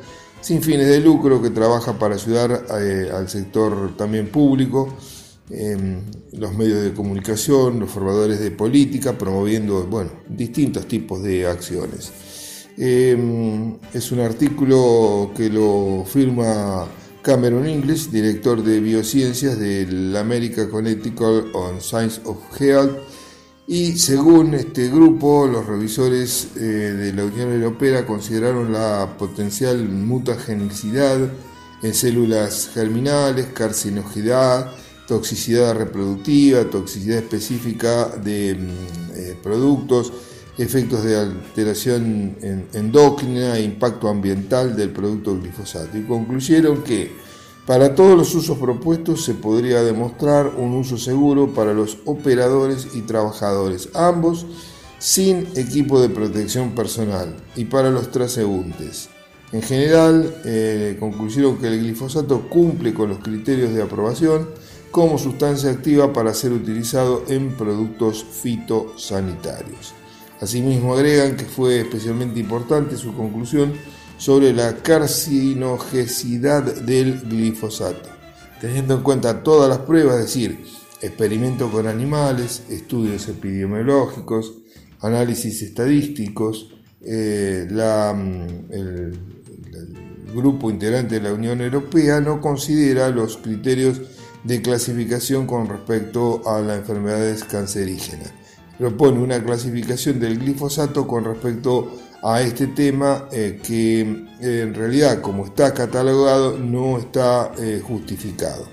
sin 0.41 0.63
fines 0.63 0.87
de 0.87 1.01
lucro, 1.01 1.43
que 1.43 1.51
trabaja 1.51 1.99
para 1.99 2.15
ayudar 2.15 2.67
al 2.71 3.29
sector 3.31 3.97
también 3.97 4.29
público, 4.29 4.95
los 6.33 6.53
medios 6.55 6.83
de 6.83 6.93
comunicación, 6.93 7.81
los 7.81 7.91
formadores 7.91 8.41
de 8.41 8.51
política, 8.51 9.17
promoviendo 9.17 9.87
bueno, 9.87 10.11
distintos 10.29 10.87
tipos 10.87 11.23
de 11.23 11.47
acciones. 11.47 12.13
Em, 12.77 13.77
es 13.93 14.11
un 14.11 14.21
artículo 14.21 15.31
que 15.37 15.49
lo 15.49 16.05
firma 16.07 16.87
Cameron 17.23 17.67
English, 17.67 18.11
director 18.11 18.63
de 18.63 18.81
biociencias 18.81 19.59
del 19.59 20.17
American 20.17 20.69
Connecticut 20.69 21.55
on 21.55 21.81
Science 21.81 22.21
of 22.25 22.39
Health. 22.61 22.99
Y 23.67 23.93
según 23.97 24.55
este 24.55 24.89
grupo, 24.89 25.47
los 25.47 25.67
revisores 25.67 26.49
eh, 26.57 26.61
de 26.61 27.13
la 27.15 27.25
Unión 27.25 27.53
Europea 27.53 28.05
consideraron 28.05 28.73
la 28.73 29.17
potencial 29.19 29.89
mutagenicidad 29.89 31.19
en 31.83 31.95
células 31.95 32.71
germinales, 32.75 33.47
carcinogidad, 33.55 34.71
toxicidad 35.07 35.77
reproductiva, 35.77 36.65
toxicidad 36.65 37.19
específica 37.19 38.09
de 38.09 38.55
mm, 38.55 39.17
eh, 39.17 39.37
productos, 39.43 40.13
efectos 40.59 41.03
de 41.05 41.17
alteración 41.17 42.37
endocrina 42.73 43.57
e 43.57 43.63
impacto 43.63 44.09
ambiental 44.09 44.77
del 44.77 44.91
producto 44.91 45.39
glifosato 45.39 45.99
y 45.99 46.03
concluyeron 46.03 46.83
que 46.83 47.11
para 47.67 47.95
todos 47.95 48.17
los 48.17 48.35
usos 48.35 48.59
propuestos 48.59 49.25
se 49.25 49.35
podría 49.35 49.83
demostrar 49.83 50.49
un 50.49 50.75
uso 50.75 50.99
seguro 50.99 51.55
para 51.55 51.73
los 51.73 51.99
operadores 52.05 52.89
y 52.95 53.01
trabajadores, 53.03 53.89
ambos 53.95 54.47
sin 54.99 55.49
equipo 55.57 56.01
de 56.01 56.11
protección 56.11 56.75
personal 56.75 57.35
y 57.57 57.65
para 57.65 57.91
los 57.91 58.11
transeúntes. 58.11 59.09
En 59.53 59.63
general, 59.63 60.35
eh, 60.45 60.97
concluyeron 61.01 61.59
que 61.59 61.69
el 61.69 61.81
glifosato 61.81 62.49
cumple 62.49 62.93
con 62.93 63.09
los 63.09 63.19
criterios 63.19 63.73
de 63.73 63.83
aprobación 63.83 64.49
como 64.91 65.19
sustancia 65.19 65.71
activa 65.71 66.13
para 66.13 66.35
ser 66.35 66.53
utilizado 66.53 67.25
en 67.29 67.53
productos 67.57 68.25
fitosanitarios. 68.25 69.95
Asimismo 70.45 70.93
agregan 70.93 71.37
que 71.39 71.47
fue 71.47 71.81
especialmente 71.81 72.39
importante 72.39 72.99
su 72.99 73.15
conclusión 73.15 73.73
sobre 74.19 74.53
la 74.53 74.77
carcinogesidad 74.77 76.63
del 76.83 77.23
glifosato, 77.23 78.11
teniendo 78.61 78.93
en 78.97 79.03
cuenta 79.03 79.43
todas 79.43 79.71
las 79.71 79.79
pruebas, 79.79 80.17
es 80.17 80.27
decir, 80.27 80.63
experimentos 81.01 81.71
con 81.71 81.87
animales, 81.87 82.65
estudios 82.69 83.27
epidemiológicos, 83.27 84.53
análisis 85.01 85.63
estadísticos, 85.63 86.75
eh, 87.01 87.67
mm, 87.71 88.71
el, 88.71 89.19
grupo 90.35 90.69
integrante 90.69 91.15
de 91.15 91.23
la 91.23 91.33
Unión 91.33 91.63
Europea 91.63 92.21
no 92.21 92.43
considera 92.43 93.09
los 93.09 93.39
criterios 93.39 94.03
de 94.43 94.61
clasificación 94.61 95.47
con 95.47 95.69
respecto 95.69 96.43
a 96.47 96.61
las 96.61 96.81
enfermedades 96.81 97.45
cancerígenas 97.45 98.44
propone 98.79 99.21
una 99.21 99.43
clasificación 99.43 100.19
del 100.19 100.39
glifosato 100.39 101.07
con 101.07 101.25
respecto 101.25 101.93
a 102.23 102.41
este 102.41 102.69
tema 102.69 103.29
eh, 103.31 103.61
que 103.63 104.01
eh, 104.01 104.61
en 104.63 104.75
realidad 104.75 105.21
como 105.21 105.45
está 105.45 105.75
catalogado 105.75 106.59
no 106.59 106.99
está 106.99 107.53
eh, 107.59 107.83
justificado. 107.87 108.67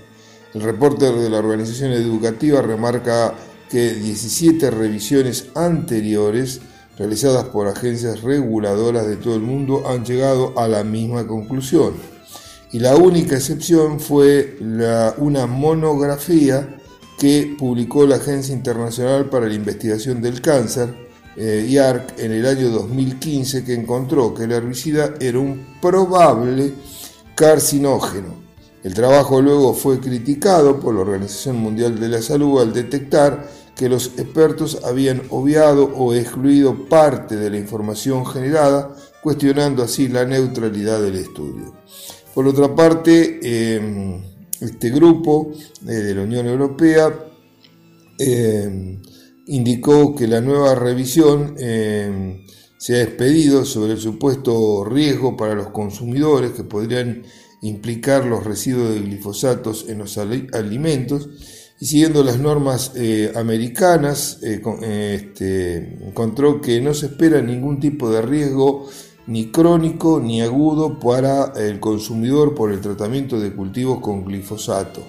El 0.54 0.62
reporte 0.62 1.10
de 1.12 1.30
la 1.30 1.38
organización 1.38 1.92
educativa 1.92 2.62
remarca 2.62 3.34
que 3.68 3.94
17 3.94 4.70
revisiones 4.70 5.48
anteriores 5.54 6.60
realizadas 6.98 7.44
por 7.44 7.68
agencias 7.68 8.22
reguladoras 8.22 9.06
de 9.06 9.16
todo 9.16 9.36
el 9.36 9.42
mundo 9.42 9.84
han 9.86 10.04
llegado 10.04 10.58
a 10.58 10.68
la 10.68 10.84
misma 10.84 11.26
conclusión. 11.26 11.94
Y 12.70 12.78
la 12.78 12.96
única 12.96 13.36
excepción 13.36 14.00
fue 14.00 14.58
una 15.18 15.46
monografía 15.46 16.81
que 17.22 17.54
publicó 17.56 18.04
la 18.04 18.16
Agencia 18.16 18.52
Internacional 18.52 19.30
para 19.30 19.46
la 19.46 19.54
Investigación 19.54 20.20
del 20.20 20.40
Cáncer, 20.40 20.92
eh, 21.36 21.64
IARC, 21.70 22.18
en 22.18 22.32
el 22.32 22.44
año 22.44 22.68
2015, 22.70 23.62
que 23.62 23.74
encontró 23.74 24.34
que 24.34 24.42
el 24.42 24.50
herbicida 24.50 25.14
era 25.20 25.38
un 25.38 25.64
probable 25.80 26.72
carcinógeno. 27.36 28.34
El 28.82 28.92
trabajo 28.92 29.40
luego 29.40 29.72
fue 29.72 30.00
criticado 30.00 30.80
por 30.80 30.96
la 30.96 31.02
Organización 31.02 31.58
Mundial 31.58 32.00
de 32.00 32.08
la 32.08 32.20
Salud 32.20 32.60
al 32.60 32.72
detectar 32.72 33.48
que 33.76 33.88
los 33.88 34.06
expertos 34.18 34.80
habían 34.84 35.22
obviado 35.30 35.92
o 35.94 36.14
excluido 36.14 36.88
parte 36.88 37.36
de 37.36 37.50
la 37.50 37.56
información 37.56 38.26
generada, 38.26 38.96
cuestionando 39.22 39.84
así 39.84 40.08
la 40.08 40.24
neutralidad 40.24 41.00
del 41.00 41.14
estudio. 41.14 41.72
Por 42.34 42.48
otra 42.48 42.74
parte, 42.74 43.38
em, 43.76 44.31
este 44.62 44.90
grupo 44.90 45.52
eh, 45.86 45.92
de 45.92 46.14
la 46.14 46.22
Unión 46.22 46.46
Europea 46.46 47.12
eh, 48.18 48.98
indicó 49.46 50.14
que 50.14 50.28
la 50.28 50.40
nueva 50.40 50.74
revisión 50.74 51.56
eh, 51.58 52.44
se 52.78 52.96
ha 52.96 53.02
expedido 53.02 53.64
sobre 53.64 53.92
el 53.92 53.98
supuesto 53.98 54.84
riesgo 54.84 55.36
para 55.36 55.54
los 55.54 55.68
consumidores 55.68 56.52
que 56.52 56.64
podrían 56.64 57.24
implicar 57.62 58.24
los 58.24 58.44
residuos 58.44 58.94
de 58.94 59.00
glifosatos 59.00 59.86
en 59.88 59.98
los 59.98 60.18
alimentos. 60.18 61.28
Y 61.78 61.86
siguiendo 61.86 62.22
las 62.22 62.38
normas 62.38 62.92
americanas, 63.34 64.38
este, 64.42 66.06
encontró 66.06 66.60
que 66.60 66.80
no 66.80 66.94
se 66.94 67.06
espera 67.06 67.40
ningún 67.40 67.80
tipo 67.80 68.10
de 68.10 68.22
riesgo 68.22 68.88
ni 69.26 69.50
crónico 69.50 70.20
ni 70.20 70.42
agudo 70.42 70.98
para 70.98 71.52
el 71.56 71.80
consumidor 71.80 72.54
por 72.54 72.72
el 72.72 72.80
tratamiento 72.80 73.38
de 73.38 73.52
cultivos 73.52 74.00
con 74.00 74.24
glifosato. 74.24 75.02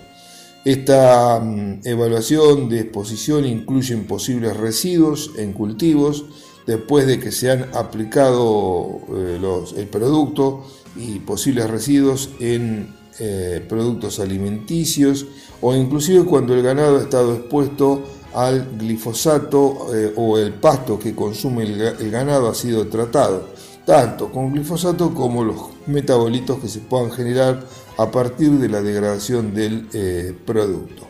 Esta 0.65 1.39
mm, 1.39 1.81
evaluación 1.83 2.69
de 2.69 2.81
exposición 2.81 3.45
incluye 3.45 3.97
posibles 3.97 4.55
residuos 4.55 5.31
en 5.37 5.53
cultivos 5.53 6.25
después 6.65 7.05
de 7.05 7.19
que 7.19 7.31
se 7.31 7.51
han 7.51 7.69
aplicado 7.73 8.99
eh, 9.13 9.39
el 9.77 9.87
producto 9.87 10.63
y 10.95 11.19
posibles 11.19 11.69
residuos 11.69 12.29
en 12.39 12.93
eh, 13.19 13.63
productos 13.67 14.19
alimenticios 14.19 15.25
o 15.61 15.75
inclusive 15.75 16.23
cuando 16.23 16.53
el 16.53 16.63
ganado 16.63 16.97
ha 16.97 17.01
estado 17.01 17.35
expuesto 17.35 18.01
al 18.33 18.77
glifosato 18.77 19.93
eh, 19.93 20.13
o 20.15 20.37
el 20.37 20.53
pasto 20.53 20.97
que 20.97 21.13
consume 21.13 21.63
el, 21.63 22.09
ganado 22.09 22.49
ha 22.49 22.55
sido 22.55 22.87
tratado, 22.87 23.49
tanto 23.85 24.31
con 24.31 24.53
glifosato 24.53 25.13
como 25.13 25.43
los 25.43 25.57
metabolitos 25.87 26.59
que 26.59 26.67
se 26.67 26.79
puedan 26.79 27.11
generar 27.11 27.65
a 27.97 28.11
partir 28.11 28.51
de 28.51 28.69
la 28.69 28.81
degradación 28.81 29.53
del 29.53 29.87
eh, 29.93 30.33
producto. 30.45 31.07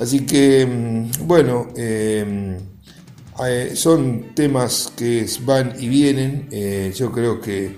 Así 0.00 0.24
que, 0.26 0.66
mm, 0.66 1.26
bueno, 1.26 1.68
son 3.74 4.34
temas 4.34 4.92
que 4.96 5.26
van 5.44 5.74
y 5.78 5.88
vienen. 5.88 6.48
yo 6.94 7.10
creo 7.10 7.40
que 7.40 7.74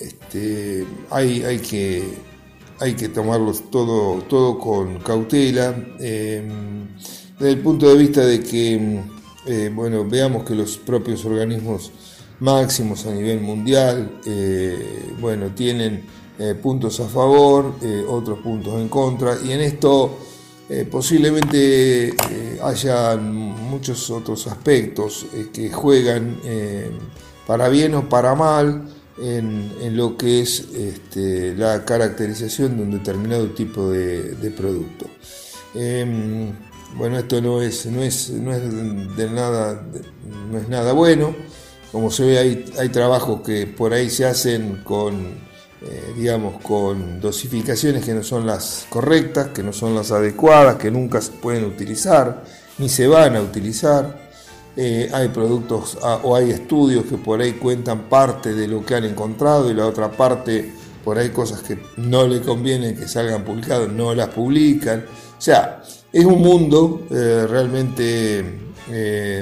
este, 0.00 0.86
hay, 1.10 1.42
hay, 1.42 1.58
que, 1.58 2.04
hay 2.80 2.94
que 2.94 3.08
tomarlos 3.08 3.70
todo, 3.70 4.22
todo 4.22 4.58
con 4.58 4.98
cautela, 5.00 5.74
em, 5.98 6.88
desde 7.38 7.52
el 7.52 7.58
punto 7.60 7.88
de 7.88 7.96
vista 7.98 8.24
de 8.24 8.40
que, 8.40 8.74
em, 8.74 9.02
eh, 9.46 9.70
bueno, 9.74 10.04
veamos 10.04 10.44
que 10.44 10.54
los 10.54 10.76
propios 10.78 11.24
organismos 11.24 11.92
máximos 12.40 13.06
a 13.06 13.12
nivel 13.12 13.40
mundial, 13.40 14.20
eh, 14.26 15.12
bueno, 15.20 15.48
tienen 15.54 16.04
eh, 16.38 16.54
puntos 16.54 17.00
a 17.00 17.08
favor, 17.08 17.74
otros 18.08 18.38
puntos 18.40 18.80
en 18.80 18.88
contra, 18.88 19.36
y 19.44 19.52
en 19.52 19.60
esto 19.60 20.18
posiblemente 20.90 22.14
haya 22.62 23.16
muchos 23.16 24.10
otros 24.10 24.46
aspectos 24.48 25.24
que 25.50 25.70
juegan 25.70 26.36
para 27.46 27.70
bien 27.70 27.94
o 27.94 28.06
para 28.06 28.34
mal, 28.34 28.84
en, 29.20 29.96
lo 29.96 30.16
que 30.16 30.40
es 30.40 30.60
este, 30.74 31.54
la 31.56 31.84
caracterización 31.84 32.76
de 32.76 32.82
un 32.82 32.90
determinado 32.92 33.50
tipo 33.50 33.90
de, 33.90 34.52
producto. 34.56 35.06
Em, 35.74 36.52
bueno, 36.96 37.18
esto 37.18 37.40
no 37.40 37.60
es, 37.60 37.86
no 37.86 38.02
es, 38.02 38.30
no 38.30 38.52
es 38.52 39.16
de 39.16 39.30
nada, 39.30 39.86
no 40.50 40.58
es 40.58 40.68
nada 40.68 40.92
bueno. 40.92 41.34
Como 41.92 42.10
se 42.10 42.24
ve, 42.24 42.38
hay, 42.38 42.64
hay 42.78 42.90
trabajos 42.90 43.40
que 43.40 43.66
por 43.66 43.94
ahí 43.94 44.10
se 44.10 44.26
hacen 44.26 44.82
con, 44.84 45.14
eh, 45.80 46.12
digamos, 46.16 46.60
con 46.60 47.20
dosificaciones 47.20 48.04
que 48.04 48.12
no 48.12 48.22
son 48.22 48.46
las 48.46 48.86
correctas, 48.90 49.48
que 49.48 49.62
no 49.62 49.72
son 49.72 49.94
las 49.94 50.10
adecuadas, 50.10 50.76
que 50.76 50.90
nunca 50.90 51.20
se 51.22 51.32
pueden 51.32 51.64
utilizar, 51.64 52.44
ni 52.78 52.90
se 52.90 53.06
van 53.06 53.36
a 53.36 53.40
utilizar. 53.40 54.28
Eh, 54.76 55.08
hay 55.12 55.28
productos 55.28 55.98
ah, 56.02 56.20
o 56.22 56.36
hay 56.36 56.50
estudios 56.50 57.06
que 57.06 57.16
por 57.16 57.40
ahí 57.40 57.54
cuentan 57.54 58.08
parte 58.08 58.54
de 58.54 58.68
lo 58.68 58.84
que 58.84 58.94
han 58.94 59.04
encontrado 59.04 59.70
y 59.70 59.74
la 59.74 59.86
otra 59.86 60.10
parte, 60.10 60.72
por 61.02 61.16
ahí 61.16 61.30
cosas 61.30 61.62
que 61.62 61.78
no 61.96 62.26
le 62.26 62.42
conviene 62.42 62.94
que 62.94 63.08
salgan 63.08 63.44
publicadas, 63.44 63.88
no 63.88 64.14
las 64.14 64.28
publican. 64.28 65.06
O 65.38 65.40
sea, 65.40 65.82
es 66.12 66.24
un 66.24 66.42
mundo 66.42 67.06
eh, 67.10 67.46
realmente 67.48 68.66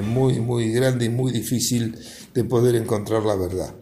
muy, 0.03 0.41
muy 0.41 0.73
grande 0.73 1.05
y 1.05 1.09
muy 1.09 1.31
difícil 1.31 1.97
de 2.37 2.43
poder 2.43 2.75
encontrar 2.75 3.23
la 3.23 3.35
verdad. 3.35 3.73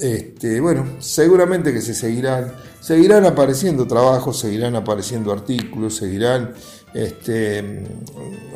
Este, 0.00 0.60
bueno, 0.60 0.86
seguramente 1.00 1.72
que 1.72 1.80
se 1.80 1.92
seguirán, 1.92 2.54
seguirán 2.80 3.26
apareciendo 3.26 3.84
trabajos, 3.88 4.38
seguirán 4.38 4.76
apareciendo 4.76 5.32
artículos, 5.32 5.96
seguirán 5.96 6.54
este, 6.94 7.82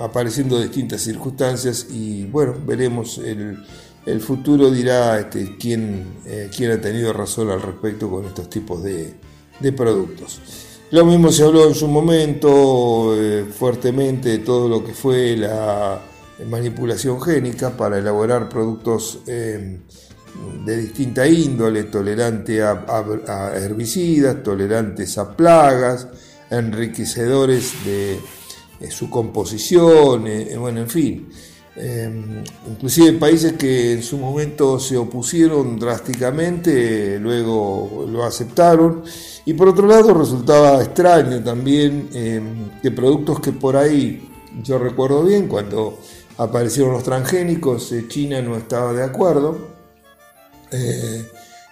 apareciendo 0.00 0.60
distintas 0.60 1.00
circunstancias 1.00 1.88
y 1.90 2.26
bueno, 2.26 2.54
veremos 2.64 3.18
el, 3.18 3.58
el 4.06 4.20
futuro 4.20 4.70
dirá 4.70 5.18
este, 5.18 5.56
quién, 5.58 6.20
eh, 6.26 6.48
quién, 6.56 6.70
ha 6.70 6.80
tenido 6.80 7.12
razón 7.12 7.50
al 7.50 7.60
respecto 7.60 8.08
con 8.08 8.24
estos 8.24 8.48
tipos 8.48 8.84
de, 8.84 9.14
de 9.58 9.72
productos. 9.72 10.40
Lo 10.92 11.04
mismo 11.04 11.32
se 11.32 11.42
habló 11.42 11.66
en 11.66 11.74
su 11.74 11.88
momento 11.88 13.16
eh, 13.16 13.44
fuertemente 13.52 14.28
de 14.28 14.38
todo 14.38 14.68
lo 14.68 14.84
que 14.84 14.92
fue 14.92 15.37
la 15.37 16.00
manipulación 16.48 17.20
génica 17.20 17.70
para 17.70 17.98
elaborar 17.98 18.48
productos 18.48 19.20
eh, 19.26 19.78
de 20.64 20.76
distinta 20.76 21.26
índole, 21.26 21.84
tolerante 21.84 22.62
a 22.62 23.52
herbicidas, 23.56 24.42
tolerantes 24.42 25.16
a 25.18 25.36
plagas, 25.36 26.08
enriquecedores 26.50 27.84
de, 27.84 28.20
su 28.90 29.08
composición, 29.08 30.26
eh, 30.26 30.52
eh, 30.52 30.56
bueno, 30.56 30.80
en 30.80 30.88
fin. 30.88 31.28
Em, 31.76 32.44
inclusive 32.70 33.14
países 33.14 33.54
que 33.54 33.94
en 33.94 34.02
su 34.02 34.16
momento 34.18 34.78
se 34.78 34.96
opusieron 34.96 35.76
drásticamente, 35.78 37.18
luego 37.18 38.06
lo 38.08 38.24
aceptaron. 38.24 39.02
Y 39.46 39.54
por 39.54 39.68
otro 39.68 39.86
lado 39.86 40.14
resultaba 40.14 40.82
extraño 40.82 41.42
también 41.42 42.08
que 42.80 42.90
productos 42.90 43.40
que 43.40 43.52
por 43.52 43.76
ahí, 43.76 44.28
yo 44.62 44.78
recuerdo 44.78 45.24
bien, 45.24 45.48
cuando 45.48 45.98
aparecieron 46.38 46.92
los 46.92 47.04
transgénicos, 47.04 47.92
eh, 47.92 48.06
China 48.08 48.40
no 48.42 48.56
estaba 48.56 48.92
de 48.92 49.02
acuerdo 49.02 49.74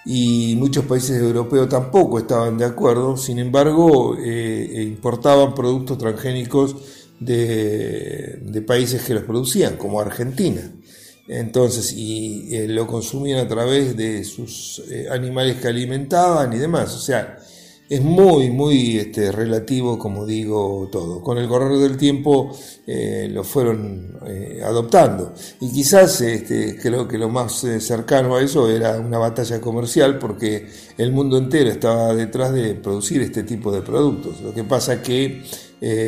y 0.05 0.57
muchos 0.57 0.85
países 0.85 1.21
europeos 1.21 1.69
tampoco 1.69 2.19
estaban 2.19 2.59
de 2.59 2.65
acuerdo, 2.65 3.17
sin 3.17 3.39
embargo 3.39 4.17
eh, 4.19 4.71
eh, 4.75 4.83
importaban 4.83 5.55
productos 5.55 5.99
transgénicos 5.99 6.77
de, 7.21 8.65
países 8.67 9.03
que 9.03 9.15
los 9.15 9.23
producían, 9.25 9.77
como 9.77 10.01
Argentina. 10.01 10.73
Entonces, 11.29 11.93
y 11.93 12.55
eh, 12.55 12.67
lo 12.67 12.87
consumían 12.87 13.39
a 13.39 13.49
través 13.49 13.97
de 13.97 14.25
sus 14.25 14.83
animales 15.11 15.57
que 15.57 15.69
alimentaban 15.69 16.53
y 16.53 16.59
demás. 16.59 16.95
O 16.95 17.01
sea, 17.01 17.39
es 17.93 18.01
muy, 18.01 18.49
muy 18.49 18.97
este, 18.97 19.31
relativo, 19.31 19.99
como 19.99 20.25
digo, 20.25 20.89
todo. 20.91 21.23
Con 21.23 21.37
el 21.37 21.47
correr 21.47 21.77
del 21.77 21.99
tiempo 21.99 22.57
eh, 22.87 23.29
lo 23.31 23.45
fueron 23.45 24.19
eh, 24.27 24.63
adoptando. 24.65 25.35
Y 25.61 25.71
quizás 25.71 26.19
este, 26.23 26.79
creo 26.79 27.07
que 27.07 27.19
lo 27.19 27.29
más 27.29 27.63
eh, 27.65 27.81
cercano 27.81 28.37
a 28.37 28.41
eso 28.41 28.71
era 28.71 28.99
una 28.99 29.19
batalla 29.19 29.61
comercial, 29.61 30.19
porque 30.19 30.71
el 30.97 31.13
mundo 31.13 31.37
entero 31.37 31.69
estaba 31.69 32.15
detrás 32.15 32.55
de 32.55 32.77
producir 32.77 33.21
este 33.21 33.43
tipo 33.43 33.71
de 33.71 33.83
productos. 33.83 34.41
Lo 34.41 34.55
que 34.55 34.65
pasa 34.65 35.03
que 35.03 35.43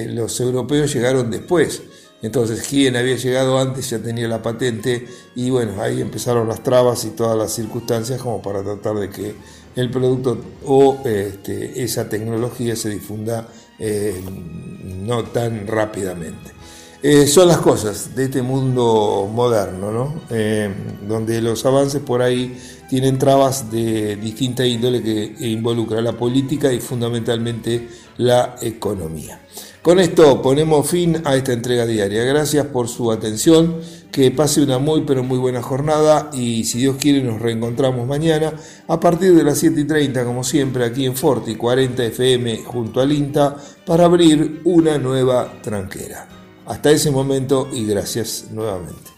los 0.08 0.40
europeos 0.40 0.94
llegaron 0.94 1.30
después. 1.30 1.82
Entonces, 2.22 2.66
quien 2.66 2.96
había 2.96 3.16
llegado 3.16 3.58
antes 3.58 3.90
ya 3.90 3.98
tenía 3.98 4.26
la 4.26 4.40
patente 4.40 5.06
y 5.34 5.50
bueno, 5.50 5.82
ahí 5.82 6.00
empezaron 6.00 6.48
las 6.48 6.62
trabas 6.62 7.04
y 7.04 7.10
todas 7.10 7.36
las 7.36 7.52
circunstancias 7.52 8.22
como 8.22 8.40
para 8.40 8.62
tratar 8.62 8.94
de 8.94 9.10
que 9.10 9.34
el 9.76 9.90
producto 9.90 10.38
o 10.66 11.00
este, 11.04 11.82
esa 11.82 12.08
tecnología 12.08 12.76
se 12.76 12.90
difunda 12.90 13.48
eh, 13.78 14.22
no 14.84 15.24
tan 15.24 15.66
rápidamente. 15.66 16.52
Eh, 17.02 17.26
son 17.26 17.48
las 17.48 17.58
cosas 17.58 18.14
de 18.14 18.24
este 18.24 18.40
mundo 18.40 19.28
moderno, 19.30 19.92
¿no? 19.92 20.22
Eh, 20.30 20.72
donde 21.06 21.42
los 21.42 21.66
avances 21.66 22.00
por 22.00 22.22
ahí 22.22 22.58
tienen 22.88 23.18
trabas 23.18 23.70
de 23.70 24.16
distinta 24.16 24.64
índole 24.64 25.02
que 25.02 25.34
involucra 25.40 26.00
la 26.00 26.12
política 26.12 26.72
y 26.72 26.80
fundamentalmente 26.80 27.88
la 28.16 28.56
economía. 28.62 29.38
Con 29.84 30.00
esto 30.00 30.40
ponemos 30.40 30.88
fin 30.88 31.20
a 31.26 31.36
esta 31.36 31.52
entrega 31.52 31.84
diaria. 31.84 32.24
Gracias 32.24 32.64
por 32.68 32.88
su 32.88 33.12
atención, 33.12 33.80
que 34.10 34.30
pase 34.30 34.62
una 34.62 34.78
muy 34.78 35.02
pero 35.02 35.22
muy 35.22 35.36
buena 35.36 35.60
jornada 35.60 36.30
y 36.32 36.64
si 36.64 36.78
Dios 36.78 36.96
quiere 36.98 37.22
nos 37.22 37.38
reencontramos 37.38 38.06
mañana 38.06 38.54
a 38.88 38.98
partir 38.98 39.34
de 39.34 39.44
las 39.44 39.58
7 39.58 39.82
y 39.82 39.84
30 39.84 40.24
como 40.24 40.42
siempre 40.42 40.86
aquí 40.86 41.04
en 41.04 41.14
Forti 41.14 41.56
40 41.56 42.02
FM 42.02 42.62
junto 42.64 43.02
al 43.02 43.12
INTA 43.12 43.58
para 43.84 44.06
abrir 44.06 44.62
una 44.64 44.96
nueva 44.96 45.52
tranquera. 45.60 46.28
Hasta 46.64 46.90
ese 46.90 47.10
momento 47.10 47.68
y 47.70 47.84
gracias 47.84 48.46
nuevamente. 48.52 49.13